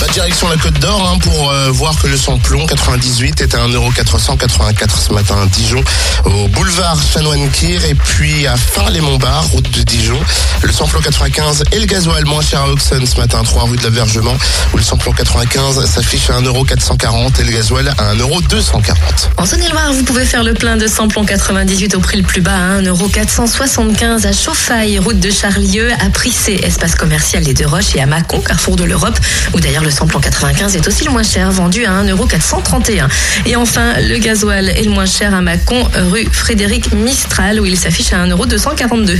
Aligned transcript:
Bah, 0.00 0.06
direction 0.12 0.48
la 0.48 0.56
Côte 0.56 0.78
d'Or 0.78 1.10
hein, 1.12 1.18
pour 1.18 1.50
euh, 1.50 1.70
voir 1.70 1.92
que 2.00 2.06
le 2.06 2.16
samplon 2.16 2.66
98 2.66 3.40
est 3.40 3.54
à 3.54 3.66
1,484€ 3.66 4.90
ce 4.96 5.12
matin 5.12 5.36
à 5.42 5.46
Dijon, 5.46 5.82
au 6.24 6.46
boulevard 6.48 6.96
Chanoine-Kir 7.02 7.84
et 7.84 7.96
puis 7.96 8.46
à 8.46 8.56
Fin-les-Montbard, 8.56 9.46
route 9.48 9.68
de 9.70 9.82
Dijon. 9.82 10.20
Le 10.62 10.72
samplon 10.72 11.00
95 11.00 11.64
et 11.72 11.80
le 11.80 11.86
gasoil 11.86 12.24
moins 12.26 12.42
cher 12.42 12.60
à 12.60 12.70
Auxonne 12.70 13.06
ce 13.06 13.16
matin, 13.16 13.42
3 13.42 13.64
rue 13.64 13.76
de 13.76 13.82
l'Avergement, 13.82 14.36
où 14.72 14.76
le 14.76 14.82
samplon 14.84 15.10
95 15.12 15.84
s'affiche 15.84 16.30
à 16.30 16.40
1,440€ 16.40 17.40
et 17.40 17.44
le 17.44 17.50
gasoil 17.50 17.88
à 17.98 18.14
1,240€. 18.14 18.92
En 19.36 19.46
Saône-et-Loire, 19.46 19.92
vous 19.92 20.04
pouvez 20.04 20.24
faire 20.24 20.44
le 20.44 20.54
plein 20.54 20.76
de 20.76 20.86
samplon 20.86 21.24
98 21.24 21.96
au 21.96 22.00
prix 22.00 22.18
le 22.18 22.22
plus 22.22 22.40
bas 22.40 22.54
à 22.54 22.80
1,475€ 22.80 24.26
à 24.26 24.32
Chauffaille, 24.32 25.00
route 25.00 25.18
de 25.18 25.30
Charlieu, 25.30 25.90
à 26.00 26.10
Prissé, 26.10 26.60
espace 26.62 26.94
commercial 26.94 27.42
Les 27.42 27.54
Deux 27.54 27.66
Roches 27.66 27.96
et 27.96 28.00
à 28.00 28.06
Mâcon, 28.06 28.40
carrefour 28.40 28.76
de 28.76 28.84
l'Europe, 28.84 29.18
où 29.52 29.60
d'ailleurs 29.60 29.84
le 29.84 29.90
samplon 29.90 30.20
95 30.20 30.76
est 30.76 30.86
aussi 30.86 31.04
le 31.04 31.10
moins 31.10 31.22
cher, 31.22 31.50
vendu 31.50 31.84
à 31.84 32.02
1,431€. 32.02 33.08
Et 33.46 33.56
enfin, 33.56 33.94
le 34.00 34.18
gasoil 34.18 34.68
est 34.68 34.84
le 34.84 34.90
moins 34.90 35.06
cher 35.06 35.34
à 35.34 35.40
Mâcon, 35.40 35.88
rue 36.10 36.28
Frédéric 36.30 36.92
Mistral, 36.92 37.60
où 37.60 37.66
il 37.66 37.76
s'affiche 37.76 38.12
à 38.12 38.26
1,242€. 38.26 39.18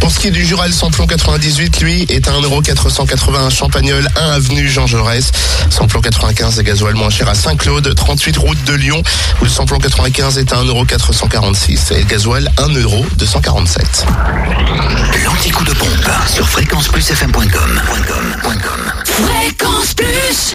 Pour 0.00 0.10
ce 0.10 0.20
qui 0.20 0.28
est 0.28 0.30
du 0.30 0.44
Jura, 0.44 0.66
le 0.66 0.72
samplon 0.72 1.06
98, 1.06 1.80
lui, 1.80 2.06
est 2.08 2.28
à 2.28 2.32
1,480€ 2.32 3.46
à 3.46 3.50
Champagnol, 3.50 4.06
1 4.16 4.30
avenue 4.30 4.68
Jean 4.68 4.86
Jaurès. 4.86 5.32
Samplon 5.70 6.00
95 6.00 6.58
et 6.58 6.64
gasoil 6.64 6.94
moins 6.94 7.10
cher 7.10 7.28
à 7.28 7.34
Saint-Claude, 7.34 7.94
38 7.94 8.36
route 8.36 8.64
de 8.64 8.74
Lyon, 8.74 9.02
où 9.40 9.44
le 9.44 9.50
samplon 9.50 9.78
95 9.78 10.38
est 10.38 10.52
à 10.52 10.56
1,446€ 10.56 11.94
et 11.94 11.98
le 12.00 12.04
gasoil 12.04 12.50
1,247€. 12.56 14.04
L'anticoup 15.24 15.64
de 15.64 15.72